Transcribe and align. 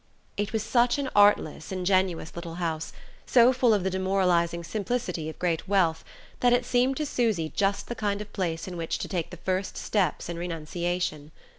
It 0.35 0.51
was 0.51 0.63
such 0.63 0.97
an 0.97 1.11
artless 1.15 1.71
ingenuous 1.71 2.35
little 2.35 2.55
house, 2.55 2.91
so 3.27 3.53
full 3.53 3.71
of 3.71 3.83
the 3.83 3.91
demoralizing 3.91 4.63
simplicity 4.63 5.29
of 5.29 5.37
great 5.37 5.67
wealth, 5.67 6.03
that 6.39 6.53
it 6.53 6.65
seemed 6.65 6.97
to 6.97 7.05
Susy 7.05 7.49
just 7.55 7.85
the 7.85 7.93
kind 7.93 8.19
of 8.19 8.33
place 8.33 8.67
in 8.67 8.77
which 8.77 8.97
to 8.97 9.07
take 9.07 9.29
the 9.29 9.37
first 9.37 9.77
steps 9.77 10.27
in 10.27 10.39
renunciation. 10.39 11.29